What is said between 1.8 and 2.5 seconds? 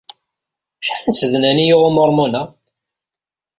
Umormon-a?